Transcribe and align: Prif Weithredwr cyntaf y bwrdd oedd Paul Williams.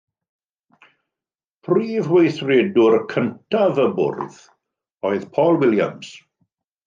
Prif 1.67 2.07
Weithredwr 2.13 2.97
cyntaf 3.13 3.83
y 3.85 3.87
bwrdd 3.99 4.41
oedd 5.11 5.29
Paul 5.37 5.61
Williams. 5.65 6.11